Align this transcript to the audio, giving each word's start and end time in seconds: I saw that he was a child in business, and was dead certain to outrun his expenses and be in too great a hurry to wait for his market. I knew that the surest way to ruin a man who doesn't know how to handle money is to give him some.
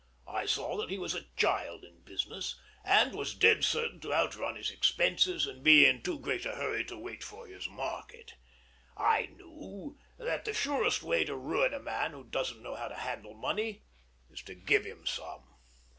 I 0.25 0.47
saw 0.47 0.77
that 0.77 0.89
he 0.89 0.97
was 0.97 1.13
a 1.13 1.27
child 1.37 1.83
in 1.85 2.01
business, 2.01 2.59
and 2.83 3.13
was 3.13 3.35
dead 3.35 3.63
certain 3.63 3.99
to 3.99 4.11
outrun 4.15 4.55
his 4.55 4.71
expenses 4.71 5.45
and 5.45 5.63
be 5.63 5.85
in 5.85 6.01
too 6.01 6.17
great 6.17 6.43
a 6.43 6.55
hurry 6.55 6.83
to 6.85 6.97
wait 6.97 7.23
for 7.23 7.45
his 7.45 7.69
market. 7.69 8.33
I 8.97 9.27
knew 9.27 9.99
that 10.17 10.43
the 10.43 10.55
surest 10.55 11.03
way 11.03 11.23
to 11.25 11.35
ruin 11.35 11.75
a 11.75 11.79
man 11.79 12.13
who 12.13 12.23
doesn't 12.23 12.63
know 12.63 12.73
how 12.73 12.87
to 12.87 12.95
handle 12.95 13.35
money 13.35 13.83
is 14.31 14.41
to 14.45 14.55
give 14.55 14.85
him 14.85 15.05
some. 15.05 15.53